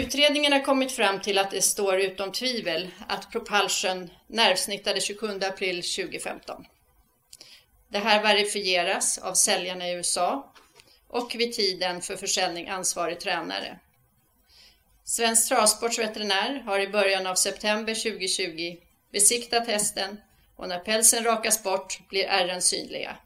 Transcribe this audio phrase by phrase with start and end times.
[0.00, 5.82] Utredningen har kommit fram till att det står utom tvivel att Propulsion nervsnittade 27 april
[5.82, 6.66] 2015.
[7.88, 10.52] Det här verifieras av säljarna i USA
[11.08, 13.78] och vid tiden för försäljning ansvarig tränare.
[15.04, 18.76] Svensk Travsports veterinär har i början av september 2020
[19.12, 20.20] besiktat hästen
[20.56, 23.16] och när pälsen rakas bort blir ärren synliga.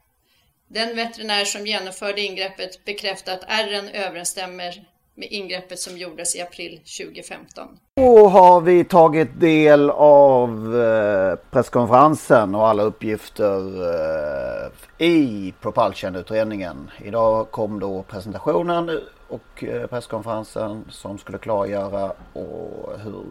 [0.69, 4.85] Den veterinär som genomförde ingreppet bekräftar att ärren överensstämmer
[5.15, 7.69] med ingreppet som gjordes i april 2015.
[7.97, 16.91] Då har vi tagit del av eh, presskonferensen och alla uppgifter eh, i Propulsion-utredningen.
[17.05, 23.25] Idag kom då presentationen och eh, presskonferensen som skulle klargöra och hur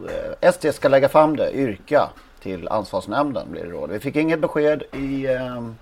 [0.52, 2.10] SD ska lägga fram det, yrka
[2.42, 3.86] till ansvarsnämnden blir det då.
[3.86, 5.26] Vi fick inget besked i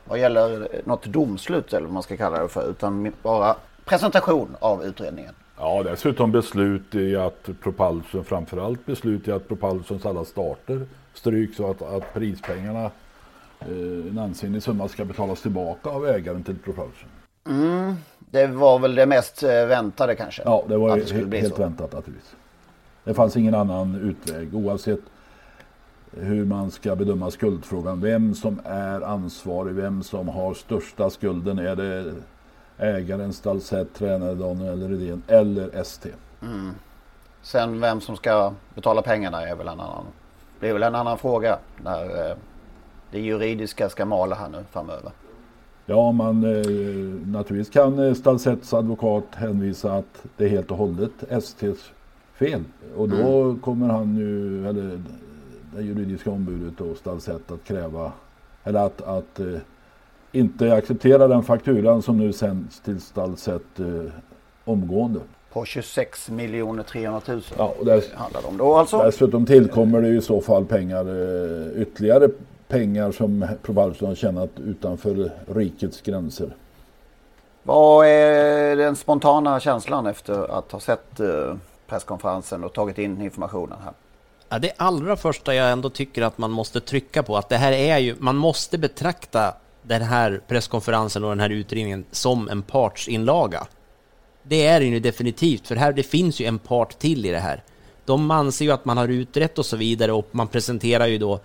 [0.04, 4.84] vad gäller något domslut eller vad man ska kalla det för utan bara presentation av
[4.84, 5.34] utredningen.
[5.64, 11.70] Ja, dessutom beslut i att Propulsion, framförallt beslut i att Propulsions alla starter stryks och
[11.70, 12.90] att, att prispengarna,
[13.60, 17.08] eh, en ansenlig summa, ska betalas tillbaka av ägaren till Propulsion.
[17.48, 20.42] Mm, det var väl det mest eh, väntade kanske?
[20.44, 20.96] Ja, det var
[21.30, 21.62] det helt så.
[21.62, 22.36] väntat naturligtvis.
[23.04, 25.00] Det fanns ingen annan utväg oavsett
[26.10, 28.00] hur man ska bedöma skuldfrågan.
[28.00, 31.58] Vem som är ansvarig, vem som har största skulden.
[31.58, 32.14] Är det
[32.82, 36.08] ägaren Stalsett, tränare Daniel Redén eller ST.
[36.42, 36.74] Mm.
[37.42, 40.04] Sen vem som ska betala pengarna är väl en annan,
[40.60, 42.36] det är väl en annan fråga när eh,
[43.10, 45.12] det juridiska ska mala här nu framöver.
[45.86, 46.66] Ja, man eh,
[47.26, 51.90] naturligtvis kan eh, Stalsetts advokat hänvisa att det är helt och hållet STs
[52.34, 52.64] fel.
[52.96, 53.60] Och då mm.
[53.60, 55.02] kommer han ju, eller
[55.74, 58.12] det juridiska ombudet och Stalsett att kräva,
[58.64, 59.46] eller att, att eh,
[60.32, 63.86] inte acceptera den fakturan som nu sänds till Stalsett eh,
[64.64, 65.20] omgående.
[65.52, 69.02] På 26 miljoner 300 000 ja, och dess, handlar det om då alltså?
[69.02, 72.28] Dessutom tillkommer det i så fall pengar, eh, ytterligare
[72.68, 76.56] pengar som Provalsson har tjänat utanför rikets gränser.
[77.62, 81.54] Vad är den spontana känslan efter att ha sett eh,
[81.86, 83.92] presskonferensen och tagit in informationen här?
[84.48, 87.72] Ja, det allra första jag ändå tycker att man måste trycka på att det här
[87.72, 93.66] är ju, man måste betrakta den här presskonferensen och den här utredningen som en partsinlaga.
[94.42, 97.38] Det är det ju definitivt, för här det finns ju en part till i det
[97.38, 97.62] här.
[98.04, 101.40] De anser ju att man har utrett och så vidare och man presenterar ju då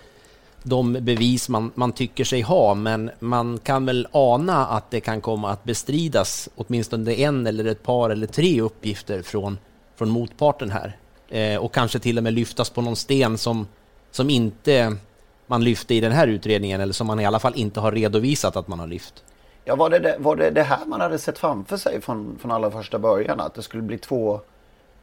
[0.64, 5.22] de bevis man, man tycker sig ha, men man kan väl ana att det kan
[5.22, 9.58] komma att bestridas åtminstone en eller ett par eller tre uppgifter från,
[9.96, 10.98] från motparten här.
[11.30, 13.68] Eh, och kanske till och med lyftas på någon sten som,
[14.12, 14.98] som inte
[15.48, 18.56] man lyfte i den här utredningen eller som man i alla fall inte har redovisat
[18.56, 19.24] att man har lyft.
[19.66, 22.72] Ja, var det, var det det här man hade sett framför sig från, från allra
[22.72, 23.40] första början?
[23.40, 24.40] Att det skulle bli två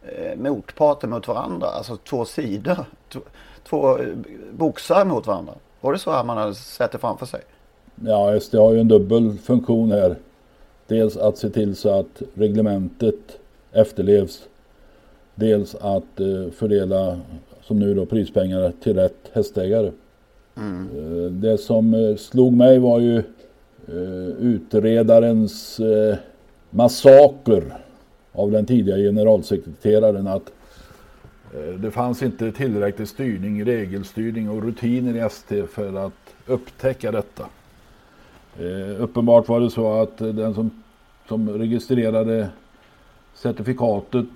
[0.02, 3.20] eh, motparter mot varandra, alltså två sidor, två,
[3.68, 4.06] två eh,
[4.52, 5.54] boxar mot varandra.
[5.80, 7.40] Var det så här man hade sett det framför sig?
[7.94, 10.16] Ja, SD har ju en dubbel funktion här.
[10.86, 13.38] Dels att se till så att reglementet
[13.72, 14.42] efterlevs.
[15.34, 17.20] Dels att eh, fördela,
[17.62, 19.92] som nu då, prispengar till rätt hästägare.
[20.56, 21.40] Mm.
[21.40, 23.18] Det som eh, slog mig var ju
[23.88, 25.80] eh, utredarens
[26.70, 27.76] massaker
[28.32, 30.52] av den tidigare generalsekreteraren att
[31.78, 37.46] det fanns inte tillräcklig styrning, regelstyrning och rutiner i ST för att upptäcka detta.
[38.98, 40.70] uppenbart var det så att den som,
[41.28, 42.48] som registrerade
[43.34, 44.26] certifikatet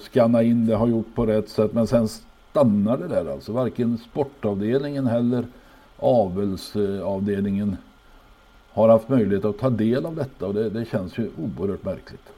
[0.00, 2.08] skanna in det har gjort på rätt sätt men sen
[2.50, 3.52] stannar det där alltså.
[3.52, 5.46] Varken sportavdelningen eller
[5.96, 7.76] avelsavdelningen
[8.72, 12.28] har haft möjlighet att ta del av detta och det, det känns ju oerhört märkligt.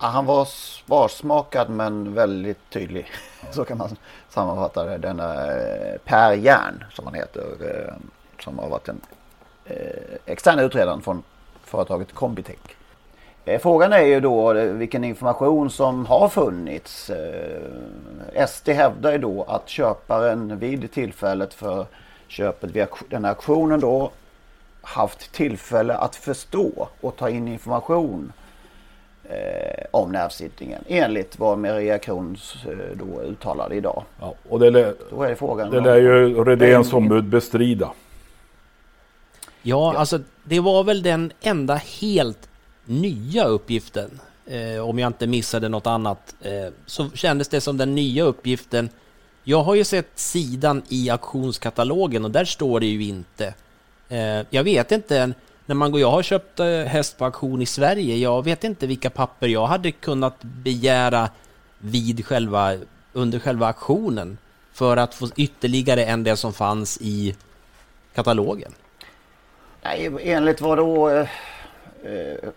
[0.00, 3.06] Ja, han var sparsmakad men väldigt tydlig.
[3.50, 3.96] Så kan man
[4.28, 4.98] sammanfatta det.
[4.98, 7.44] Denna eh, Per Järn som han heter.
[7.60, 7.94] Eh,
[8.44, 9.00] som har varit en
[9.64, 11.22] eh, extern utredare från
[11.64, 12.77] företaget Combitech.
[13.48, 17.10] Eh, frågan är ju då eh, vilken information som har funnits.
[17.10, 21.86] Eh, SD hävdar ju då att köparen vid tillfället för
[22.28, 24.10] köpet via den här auktionen då
[24.82, 28.32] haft tillfälle att förstå och ta in information
[29.24, 34.04] eh, om nervsittningen enligt vad Maria Krons eh, då uttalade idag.
[34.20, 37.86] Ja, och det lär, då är frågan det lär ju Redéns ombud bestrida.
[39.62, 42.48] Ja, ja, alltså det var väl den enda helt
[42.88, 44.20] nya uppgiften.
[44.46, 46.34] Eh, om jag inte missade något annat.
[46.40, 48.88] Eh, så kändes det som den nya uppgiften.
[49.44, 53.54] Jag har ju sett sidan i auktionskatalogen och där står det ju inte.
[54.08, 55.32] Eh, jag vet inte
[55.66, 58.86] när man går, jag har köpt eh, häst på auktion i Sverige, jag vet inte
[58.86, 61.30] vilka papper jag hade kunnat begära
[61.78, 62.76] vid själva,
[63.12, 64.38] under själva auktionen
[64.72, 67.36] för att få ytterligare än det som fanns i
[68.14, 68.72] katalogen.
[69.82, 71.28] Nej, enligt vad då eh,
[72.02, 72.48] eh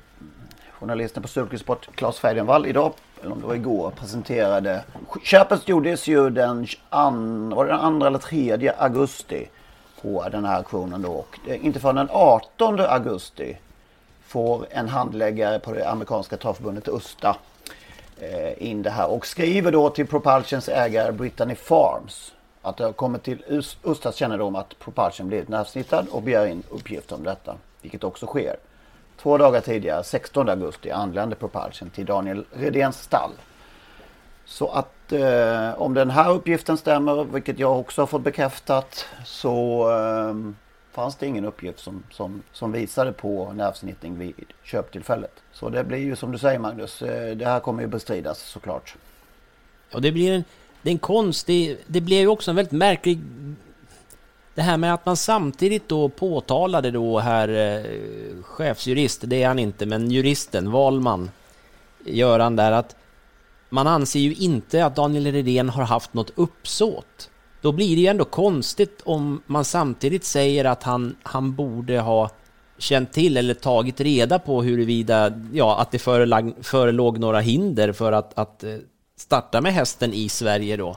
[0.81, 4.83] journalisten på Sulkesport Claes Färgenvall, idag, eller om det var igår, presenterade.
[5.23, 9.49] Köpet gjordes ju den, an, var det den andra eller tredje augusti
[10.01, 11.11] på den här auktionen då.
[11.11, 13.57] Och inte förrän den 18 augusti
[14.27, 17.37] får en handläggare på det amerikanska travförbundet USTA
[18.19, 22.93] eh, in det här och skriver då till Propulsions ägare Brittany Farms att det har
[22.93, 23.43] kommit till
[23.83, 28.55] USTAs kännedom att Propulsion blivit nervsnittad och begär in uppgifter om detta, vilket också sker.
[29.21, 33.31] Två dagar tidigare, 16 augusti, anlände Propulsion till Daniel Redéns stall.
[34.45, 39.81] Så att eh, om den här uppgiften stämmer, vilket jag också har fått bekräftat, så
[39.91, 40.35] eh,
[40.91, 45.43] fanns det ingen uppgift som, som, som visade på nervsnittning vid köptillfället.
[45.51, 48.95] Så det blir ju som du säger Magnus, eh, det här kommer ju bestridas såklart.
[49.89, 50.43] Ja, det blir en,
[50.81, 51.69] det är en konstig...
[51.69, 53.19] det, det blir ju också en väldigt märklig
[54.55, 59.59] det här med att man samtidigt då påtalade då här eh, chefsjurist, det är han
[59.59, 61.31] inte, men juristen, Valman,
[62.05, 62.95] Göran där, att
[63.69, 67.29] man anser ju inte att Daniel Redén har haft något uppsåt.
[67.61, 72.29] Då blir det ju ändå konstigt om man samtidigt säger att han, han borde ha
[72.77, 78.11] känt till eller tagit reda på huruvida, ja, att det förelag, förelåg några hinder för
[78.11, 78.75] att, att eh,
[79.17, 80.95] starta med hästen i Sverige då.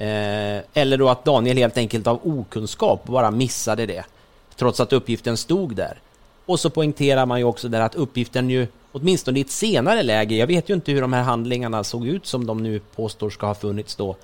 [0.00, 4.04] Eh, eller då att Daniel helt enkelt av okunskap bara missade det,
[4.56, 6.00] trots att uppgiften stod där.
[6.46, 10.34] Och så poängterar man ju också där att uppgiften ju, åtminstone i ett senare läge,
[10.34, 13.46] jag vet ju inte hur de här handlingarna såg ut som de nu påstår ska
[13.46, 14.16] ha funnits då,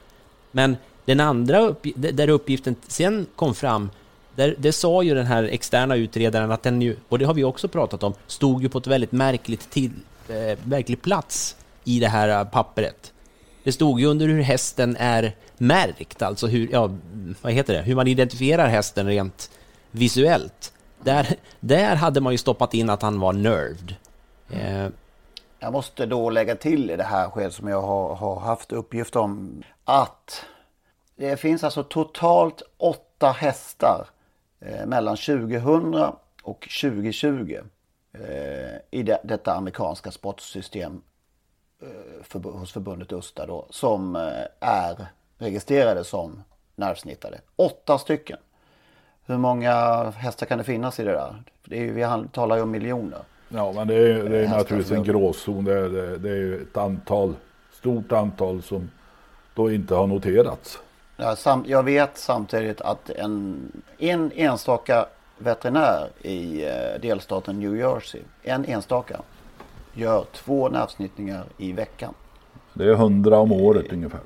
[0.52, 3.90] men den andra upp, där uppgiften sen kom fram,
[4.34, 7.44] där, det sa ju den här externa utredaren att den ju, och det har vi
[7.44, 9.90] också pratat om, stod ju på ett väldigt märkligt, till,
[10.28, 13.12] eh, märklig plats i det här eh, pappret.
[13.66, 16.90] Det stod ju under hur hästen är märkt, alltså hur, ja,
[17.42, 19.50] vad heter det, hur man identifierar hästen rent
[19.90, 20.72] visuellt.
[21.02, 23.94] Där, där hade man ju stoppat in att han var nerved.
[24.50, 24.88] Eh.
[25.58, 29.16] Jag måste då lägga till i det här skedet som jag har, har haft uppgift
[29.16, 30.44] om att
[31.16, 34.06] det finns alltså totalt åtta hästar
[34.60, 35.94] eh, mellan 2000
[36.42, 37.58] och 2020
[38.12, 38.20] eh,
[38.90, 41.02] i det, detta amerikanska sportsystem
[42.22, 45.06] för, hos förbundet USTA då, som eh, är
[45.38, 46.42] registrerade som
[46.74, 47.40] nervsnittade.
[47.56, 48.38] Åtta stycken.
[49.26, 51.42] Hur många hästar kan det finnas i det där?
[51.64, 53.18] Det är vi talar ju om miljoner.
[53.48, 55.64] Ja, men det är, det är naturligtvis en gråzon.
[55.64, 57.34] Det är, det, det är ett antal,
[57.72, 58.90] stort antal som
[59.54, 60.78] då inte har noterats.
[61.16, 65.06] Ja, sam, jag vet samtidigt att en, en enstaka
[65.38, 69.20] veterinär i eh, delstaten New Jersey, en enstaka,
[69.96, 72.14] gör två nervsnittningar i veckan.
[72.74, 74.20] Det är hundra om året ungefär.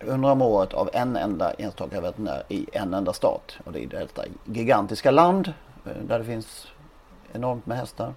[0.00, 3.58] 100 om året av en enda enstaka veterinär i en enda stat.
[3.64, 5.52] Och det är detta gigantiska land
[5.86, 6.66] eh, där det finns
[7.32, 8.14] enormt med hästar.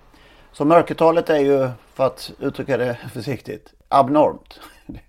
[0.51, 4.59] Så mörkertalet är ju, för att uttrycka det försiktigt, abnormt.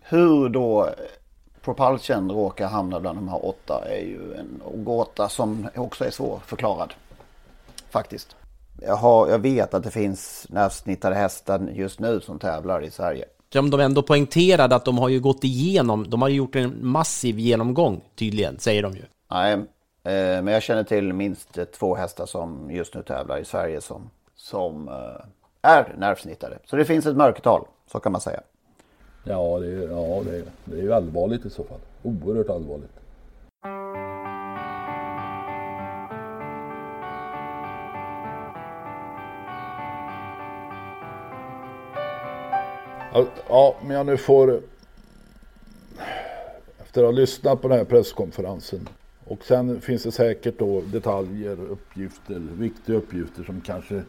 [0.00, 0.88] Hur då
[1.62, 6.94] Propulsion råkar hamna bland de här åtta är ju en gåta som också är svårförklarad.
[7.90, 8.36] Faktiskt.
[8.86, 13.24] Jag, har, jag vet att det finns närsnittade hästar just nu som tävlar i Sverige
[13.52, 17.38] som de ändå poängterade att de har ju gått igenom, de har gjort en massiv
[17.38, 19.02] genomgång tydligen, säger de ju.
[19.30, 23.80] Nej, eh, men jag känner till minst två hästar som just nu tävlar i Sverige
[23.80, 25.24] som, som eh,
[25.62, 26.58] är nervsnittade.
[26.64, 28.40] Så det finns ett mörkertal, så kan man säga.
[29.24, 31.80] Ja, det är, ja, det är, det är ju allvarligt i så fall.
[32.02, 33.01] Oerhört allvarligt.
[43.48, 44.60] Ja, men jag nu får...
[46.78, 48.88] Efter att ha lyssnat på den här presskonferensen.
[49.24, 54.02] Och sen finns det säkert då detaljer, uppgifter, viktiga uppgifter som kanske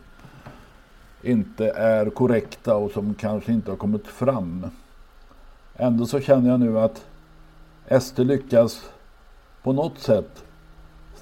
[1.21, 4.67] inte är korrekta och som kanske inte har kommit fram.
[5.75, 7.05] Ändå så känner jag nu att
[8.01, 8.89] SD lyckas
[9.63, 10.43] på något sätt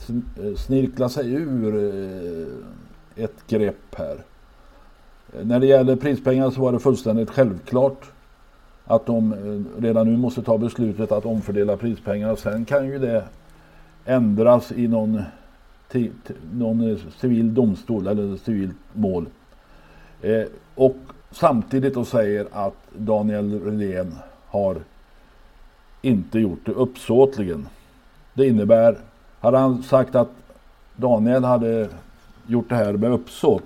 [0.10, 4.24] eh, snirkla sig ur eh, ett grepp här.
[5.32, 8.12] När det gäller prispengar så var det fullständigt självklart
[8.86, 12.36] att de eh, redan nu måste ta beslutet att omfördela prispengarna.
[12.36, 13.24] Sen kan ju det
[14.06, 15.22] ändras i någon,
[16.54, 19.26] någon eh, civil domstol eller civilt mål.
[20.22, 20.44] Eh,
[20.76, 20.98] och
[21.32, 24.16] samtidigt då säger att Daniel Redén
[24.48, 24.78] har
[26.02, 27.68] inte gjort det uppsåtligen.
[28.34, 28.98] Det innebär,
[29.40, 30.30] hade han sagt att
[30.96, 31.90] Daniel hade
[32.48, 33.64] gjort det här med uppsåt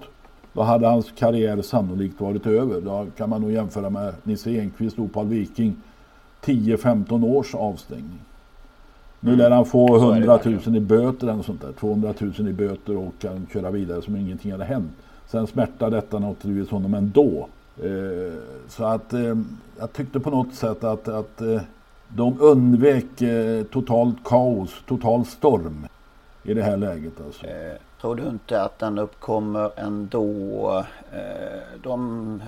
[0.55, 2.81] då hade hans karriär sannolikt varit över.
[2.81, 5.75] Då kan man nog jämföra med Nisse Enqvist och Paul Viking.
[6.43, 8.19] 10-15 års avstängning.
[9.19, 9.39] Nu mm.
[9.39, 11.71] lär han få 100 000 i böter eller sånt där.
[11.71, 14.91] 200 000 i böter och kan köra vidare som ingenting hade hänt.
[15.27, 17.47] Sen smärtar detta naturligtvis honom ändå.
[17.83, 18.33] Eh,
[18.67, 19.35] så att eh,
[19.79, 21.61] jag tyckte på något sätt att, att eh,
[22.07, 23.05] de undvek
[23.71, 25.87] totalt kaos, total storm
[26.43, 27.13] i det här läget.
[27.25, 27.45] Alltså.
[28.05, 30.85] Tror du inte att den uppkommer ändå?
[31.13, 32.41] Eh, de,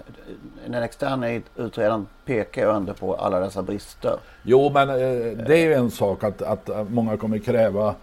[0.67, 4.17] den externa utredaren pekar ju ändå på alla dessa brister.
[4.43, 7.95] Jo, men eh, det är ju en sak att, att många kommer kräva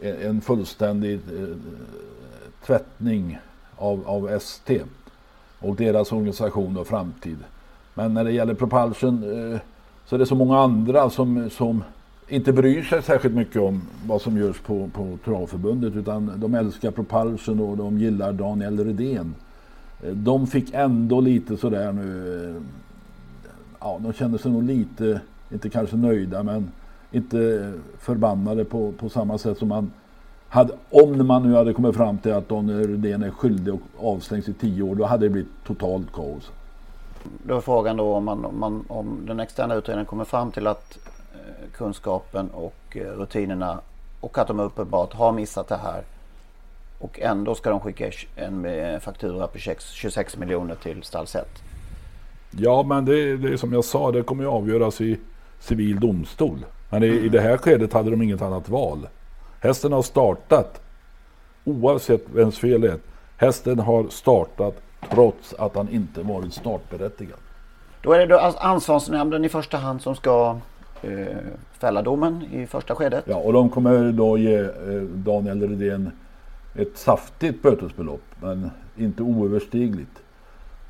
[0.00, 1.56] en fullständig eh,
[2.66, 3.38] tvättning
[3.76, 4.82] av, av ST
[5.58, 7.38] och deras organisation och framtid.
[7.94, 9.24] Men när det gäller Propulsion
[10.06, 11.84] så är det så många andra som, som
[12.32, 16.90] inte bryr sig särskilt mycket om vad som görs på, på Travförbundet utan de älskar
[16.90, 19.34] Propulsion och de gillar Daniel Redén.
[20.02, 22.62] Eh, de fick ändå lite sådär nu, eh,
[23.80, 25.20] ja de kände sig nog lite,
[25.50, 26.70] inte kanske nöjda men
[27.10, 29.92] inte förbannade på, på samma sätt som man
[30.48, 34.48] hade, om man nu hade kommit fram till att Daniel Redén är skyldig och avstängs
[34.48, 36.50] i tio år, då hade det blivit totalt kaos.
[37.46, 40.66] Då är frågan då om, man, om, man, om den externa utredningen kommer fram till
[40.66, 40.98] att
[41.72, 43.80] kunskapen och eh, rutinerna
[44.20, 46.02] och att de uppenbart har missat det här
[46.98, 51.62] och ändå ska de skicka en eh, faktura på 26 miljoner till Stalsett.
[52.50, 55.18] Ja, men det, det är som jag sa, det kommer ju avgöras i
[55.60, 56.64] civil domstol.
[56.90, 59.08] Men i, i det här skedet hade de inget annat val.
[59.60, 60.80] Hästen har startat
[61.64, 62.98] oavsett vems fel det är.
[63.36, 64.74] Hästen har startat
[65.10, 67.38] trots att han inte varit startberättigad.
[68.02, 70.56] Då är det då ansvarsnämnden i första hand som ska
[71.72, 73.24] fälla domen i första skedet.
[73.26, 74.70] Ja, och de kommer då ge eh,
[75.14, 76.10] Daniel Redén
[76.74, 80.22] ett saftigt bötesbelopp, men inte oöverstigligt.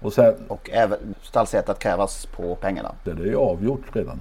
[0.01, 2.95] Och, sen, och även stallsätt att krävas på pengarna.
[3.05, 4.19] Det är avgjort redan.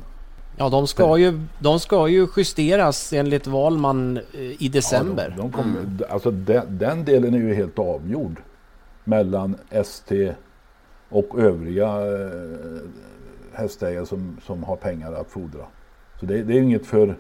[0.58, 5.24] Ja, de ska, ju, de ska ju justeras enligt Valman eh, i december.
[5.24, 6.00] Ja, de, de kommer, mm.
[6.10, 8.42] alltså den, den, delen är ju helt avgjord
[9.04, 10.34] mellan ST
[11.10, 12.82] och övriga eh,
[13.54, 15.66] hästägare som, som har pengar att fordra.
[16.22, 17.16] Så det, det är inget för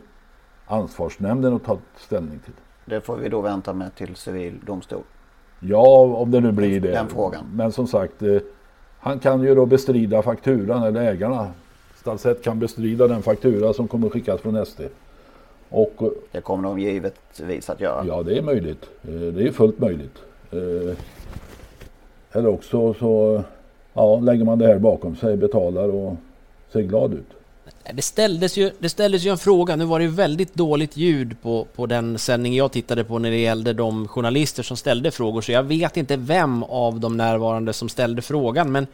[0.65, 2.53] ansvarsnämnden att ta ställning till.
[2.85, 5.03] Det får vi då vänta med till civil domstol.
[5.59, 6.91] Ja, om det nu blir det.
[6.91, 7.45] Den frågan.
[7.53, 8.37] Men som sagt, eh,
[8.99, 11.51] han kan ju då bestrida fakturan eller ägarna
[11.95, 14.81] Stalsett kan bestrida den faktura som kommer skickas från SD.
[15.69, 18.05] Och, eh, det kommer de givetvis att göra.
[18.07, 18.89] Ja, det är möjligt.
[19.03, 20.17] Eh, det är fullt möjligt.
[20.51, 20.97] Eh,
[22.31, 23.43] eller också så
[23.93, 26.15] ja, lägger man det här bakom sig, betalar och
[26.69, 27.40] ser glad ut.
[27.83, 31.41] Eh, det ställdes, ju, det ställdes ju en fråga, nu var det väldigt dåligt ljud
[31.41, 35.41] på, på den sändning jag tittade på när det gällde de journalister som ställde frågor,
[35.41, 38.87] så jag vet inte vem av de närvarande som ställde frågan, men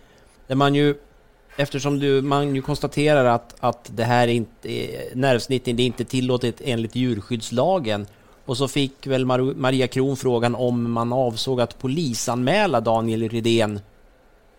[0.47, 0.95] där man ju
[1.59, 6.05] Eftersom du, man ju konstaterar att, att det här inte, eh, nervsnittning det är inte
[6.05, 8.07] tillåtet enligt djurskyddslagen.
[8.45, 13.79] Och så fick väl Mar Maria Kron frågan om man avsåg att polisanmäla Daniel Redén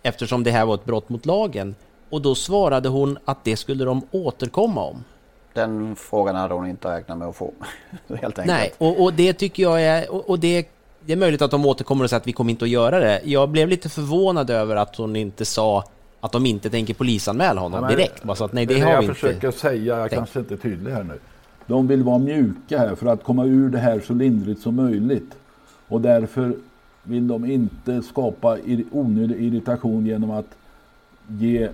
[0.02, 1.74] eftersom det här var ett brott mot lagen.
[2.10, 5.04] Och då svarade hon att det skulle de återkomma om.
[5.54, 7.52] Den frågan hade hon inte räknat med att få.
[8.08, 8.46] Helt enkelt.
[8.46, 10.12] Nej, och, och det tycker jag är...
[10.12, 10.68] Och, och det,
[11.00, 13.20] det är möjligt att de återkommer och säger att vi kommer inte att göra det.
[13.24, 15.84] Jag blev lite förvånad över att hon inte sa
[16.20, 18.22] att de inte tänker polisanmäla honom ja, direkt.
[18.22, 20.14] Bara så att nej, det, det har jag vi försöker säga, jag tänkt.
[20.14, 21.18] kanske inte är tydlig här nu.
[21.66, 25.34] De vill vara mjuka här för att komma ur det här så lindrigt som möjligt.
[25.88, 26.56] Och därför
[27.02, 28.58] vill de inte skapa
[28.90, 30.46] onödig irritation genom att
[31.28, 31.70] ge eh,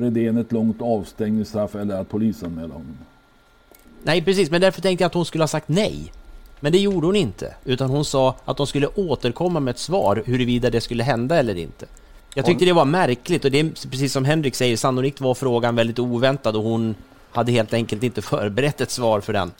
[0.00, 2.98] Redén ett långt avstängningsstraff eller att polisanmäla honom.
[4.02, 6.12] Nej, precis, men därför tänkte jag att hon skulle ha sagt nej.
[6.60, 10.22] Men det gjorde hon inte, utan hon sa att de skulle återkomma med ett svar
[10.26, 11.86] huruvida det skulle hända eller inte.
[12.34, 15.76] Jag tyckte det var märkligt och det är precis som Henrik säger, sannolikt var frågan
[15.76, 16.94] väldigt oväntad och hon
[17.30, 19.50] hade helt enkelt inte förberett ett svar för den.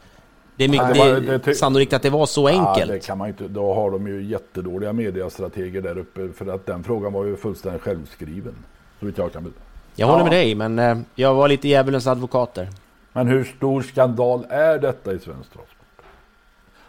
[0.57, 2.91] Det är, mycket, Nej, det det- sannolikt att det var så Ja, enkelt.
[2.93, 3.49] det kan man inte.
[3.49, 6.29] Då har de ju jättedåliga mediastrateger där uppe.
[6.33, 8.55] För att den frågan var ju fullständigt självskriven.
[9.01, 9.61] Så vitt jag kan bedöma.
[9.97, 12.69] Jag håller med dig, men eh, jag var lite djävulens advokat där.
[13.13, 16.03] Men hur stor skandal är detta i svensk travsport?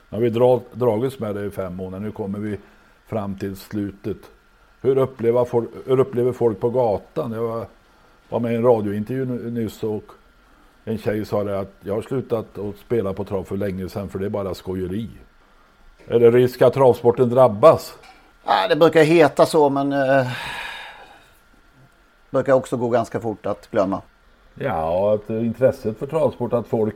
[0.10, 2.06] Nu har vi dra, dragits med det i fem månader.
[2.06, 2.58] Nu kommer vi
[3.08, 4.18] fram till slutet.
[4.82, 7.32] Hur upplever folk, hur upplever folk på gatan?
[7.32, 7.66] Jag var,
[8.30, 10.04] var med i en radiointervju ny- nyss och
[10.86, 14.10] en tjej sa det att jag har slutat att spela på trav för länge sedan
[14.10, 15.10] för det är bara skojeri.
[16.08, 17.94] Är det risk att travsporten drabbas?
[18.46, 20.28] Ja, det brukar heta så men eh,
[22.38, 24.02] brukar också gå ganska fort att glömma.
[24.56, 26.96] Ja, att intresset för travsport, att folk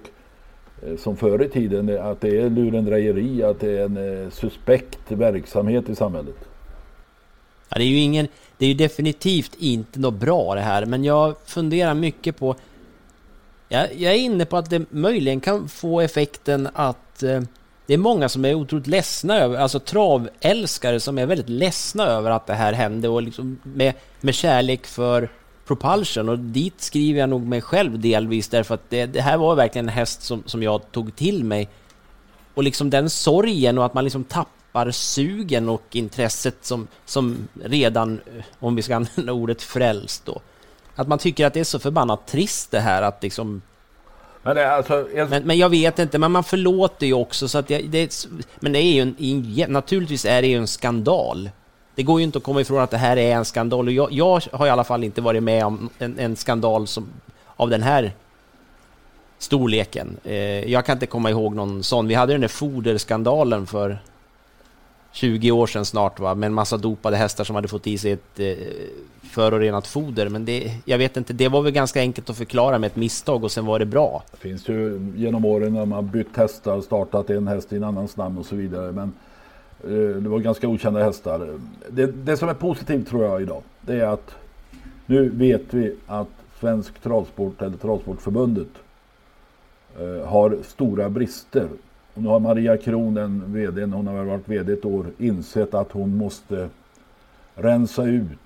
[0.81, 4.29] eh, som förr i tiden, eh, att det är lurendrejeri, att det är en eh,
[4.29, 6.35] suspekt verksamhet i samhället.
[7.69, 11.03] Ja, det är ju ingen, det är ju definitivt inte något bra det här, men
[11.03, 12.55] jag funderar mycket på...
[13.69, 17.41] Jag, jag är inne på att det möjligen kan få effekten att eh,
[17.85, 22.31] det är många som är otroligt ledsna över, alltså travälskare som är väldigt ledsna över
[22.31, 25.29] att det här hände och liksom med, med kärlek för
[25.67, 29.55] Propulsion och dit skriver jag nog mig själv delvis därför att det, det här var
[29.55, 31.69] verkligen en häst som, som jag tog till mig
[32.53, 38.21] och liksom den sorgen och att man liksom tappar sugen och intresset som, som redan,
[38.59, 40.41] om vi ska använda ordet frälst då.
[40.95, 43.61] Att man tycker att det är så förbannat trist det här att liksom
[44.43, 45.29] men det alltså, jag...
[45.29, 48.27] men, men jag vet inte, men man förlåter ju också så att jag, det,
[48.59, 51.49] Men det är ju en, en, naturligtvis är det ju en skandal.
[51.95, 54.11] Det går ju inte att komma ifrån att det här är en skandal och jag,
[54.11, 57.09] jag har i alla fall inte varit med om en, en skandal som,
[57.55, 58.11] av den här
[59.37, 60.17] storleken.
[60.23, 62.07] Eh, jag kan inte komma ihåg någon sån.
[62.07, 63.99] Vi hade den där foderskandalen för
[65.11, 68.11] 20 år sedan snart va, med en massa dopade hästar som hade fått i sig
[68.11, 68.55] ett eh,
[69.23, 70.29] förorenat foder.
[70.29, 73.43] Men det, jag vet inte, det var väl ganska enkelt att förklara med ett misstag
[73.43, 74.23] och sen var det bra.
[74.31, 78.17] det finns ju genom åren när man bytt hästar, startat en häst i en annans
[78.17, 78.91] namn och så vidare.
[78.91, 79.13] Men
[79.83, 81.59] eh, det var ganska okända hästar.
[81.89, 84.35] Det, det som är positivt tror jag idag, det är att
[85.05, 86.27] nu vet vi att
[86.59, 88.67] Svensk Travsport eller Travsportförbundet
[89.99, 91.67] eh, har stora brister.
[92.21, 95.73] Och nu har Maria Kron, en VD, hon har väl varit VD ett år, insett
[95.73, 96.69] att hon måste
[97.55, 98.37] rensa ut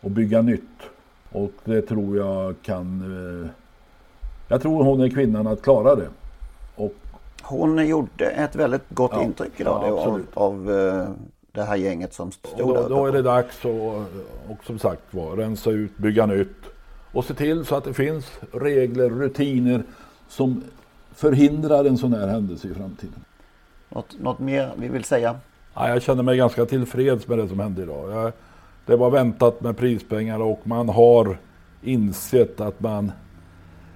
[0.00, 0.62] och bygga nytt.
[1.32, 3.02] Och det tror jag kan...
[3.42, 3.50] Eh,
[4.48, 6.08] jag tror hon är kvinnan att klara det.
[6.76, 6.94] Och
[7.42, 11.08] Hon gjorde ett väldigt gott Ja, intryck idag ja, av, av eh,
[11.52, 13.66] det här gänget som stod Och där då, då är det dags att
[14.50, 16.56] och som sagt var, rensa ut, bygga nytt
[17.12, 19.82] och se till så att det finns regler, rutiner
[20.28, 20.62] som
[21.16, 23.24] förhindrar en sån här händelse i framtiden.
[23.88, 25.36] Något, något mer vi vill säga?
[25.74, 28.10] Ja, jag känner mig ganska tillfreds med det som hände idag.
[28.10, 28.32] Jag,
[28.86, 31.38] det var väntat med prispengar och man har
[31.82, 33.12] insett att man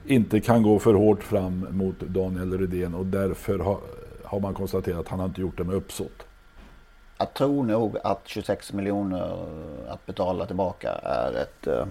[0.06, 3.78] inte kan gå för hårt fram mot Daniel Redén och därför har,
[4.24, 6.22] har man konstaterat att han har inte gjort det med uppsåt.
[7.18, 9.46] Jag tror nog att 26 miljoner
[9.88, 11.86] att betala tillbaka är ett eh,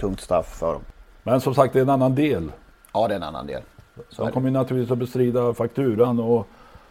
[0.00, 0.82] tungt straff för dem.
[1.22, 2.52] Men som sagt, det är en annan del.
[2.92, 3.62] Ja, det är en annan del.
[4.08, 6.46] Så De kommer ju naturligtvis att bestrida fakturan och,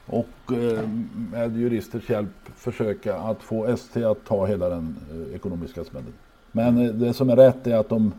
[0.05, 0.89] och eh,
[1.31, 6.13] med juristers hjälp försöka att få ST att ta hela den eh, ekonomiska smällen.
[6.51, 8.13] Men eh, det som är rätt är att de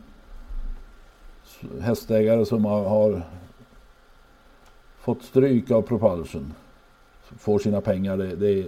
[1.80, 3.22] hästägare som har, har
[5.00, 6.54] fått stryk av Propulsion
[7.38, 8.16] får sina pengar.
[8.16, 8.66] Det, det,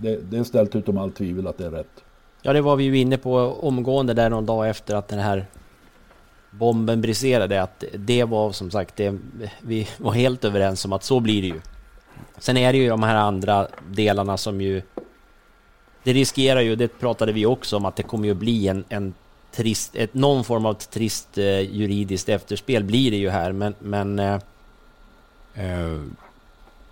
[0.00, 2.04] det, det är ställt utom allt tvivel att det är rätt.
[2.42, 5.46] Ja, det var vi ju inne på omgående där någon dag efter att den här
[6.50, 7.62] bomben briserade.
[7.62, 9.18] Att det var som sagt, det,
[9.60, 11.60] vi var helt överens om att så blir det ju.
[12.38, 14.82] Sen är det ju de här andra delarna som ju...
[16.02, 19.14] Det riskerar ju, det pratade vi också om, att det kommer ju bli en, en
[19.52, 24.18] trist, ett, någon form av trist eh, juridiskt efterspel blir det ju här, men, men
[24.18, 24.34] eh,
[25.54, 26.00] eh,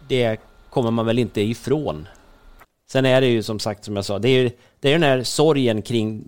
[0.09, 0.41] det
[0.71, 2.09] kommer man väl inte ifrån.
[2.91, 5.03] Sen är det ju som sagt, som jag sa, det är ju det är den
[5.03, 6.25] här sorgen kring,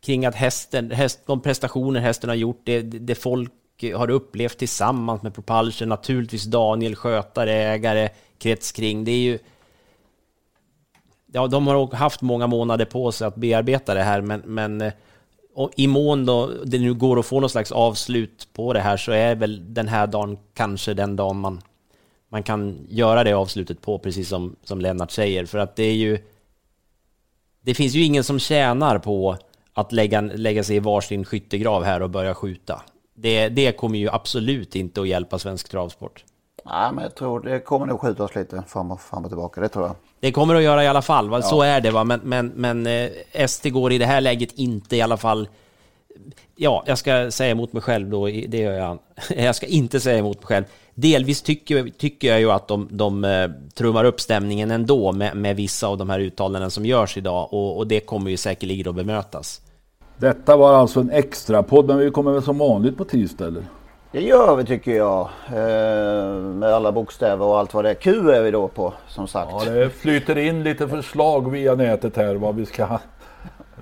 [0.00, 3.52] kring att hästen, häst, de prestationer hästen har gjort, det, det folk
[3.94, 8.08] har upplevt tillsammans med Propulsion, naturligtvis Daniel, skötare, ägare,
[8.38, 9.04] krets kring.
[9.04, 9.38] Det är ju...
[11.32, 14.92] Ja, de har haft många månader på sig att bearbeta det här, men, men eh,
[15.54, 18.96] och i mån då det nu går att få någon slags avslut på det här
[18.96, 21.60] så är väl den här dagen kanske den dagen man,
[22.28, 25.46] man kan göra det avslutet på, precis som, som Lennart säger.
[25.46, 26.18] För att det är ju...
[27.62, 29.36] Det finns ju ingen som tjänar på
[29.74, 32.82] att lägga, lägga sig i varsin skyttegrav här och börja skjuta.
[33.14, 36.24] Det, det kommer ju absolut inte att hjälpa svensk travsport.
[36.64, 39.60] Nej, men jag tror det kommer nog skjuta oss lite fram och, fram och tillbaka.
[39.60, 39.96] Det tror jag.
[40.20, 41.42] Det kommer att göra i alla fall, va?
[41.42, 42.04] så är det va.
[42.04, 45.48] Men, men, men eh, SD går i det här läget inte i alla fall
[46.56, 48.98] ja, jag ska säga emot mig själv då, det gör jag.
[49.36, 50.64] Jag ska inte säga emot mig själv.
[51.00, 55.56] Delvis tycker, tycker jag ju att de, de uh, trummar upp stämningen ändå med, med
[55.56, 58.94] vissa av de här uttalanden som görs idag och, och det kommer ju säkerligen att
[58.94, 59.60] bemötas.
[60.16, 63.62] Detta var alltså en extra podd men vi kommer väl som vanligt på tisdag eller?
[64.12, 65.28] Det gör vi tycker jag.
[65.46, 67.94] Eh, med alla bokstäver och allt vad det är.
[67.94, 69.50] Q är vi då på som sagt.
[69.66, 72.98] Ja, det flyter in lite förslag via nätet här vad vi ska...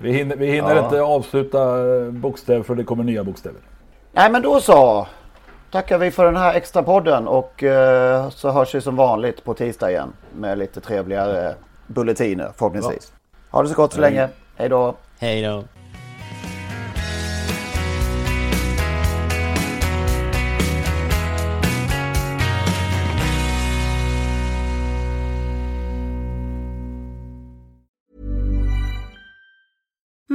[0.01, 0.83] Vi hinner, vi hinner Ja.
[0.83, 3.59] inte avsluta eh, bokstäver för det kommer nya bokstäver.
[4.11, 5.07] Nej men då så.
[5.71, 9.53] Tackar vi för den här extra podden och eh, så hörs vi som vanligt på
[9.53, 10.13] tisdag igen.
[10.35, 11.55] Med lite trevligare
[11.87, 13.13] bulletiner förhoppningsvis.
[13.51, 14.29] Ha det så gott så länge.
[14.55, 14.95] Hej då.
[15.19, 15.63] Hej då.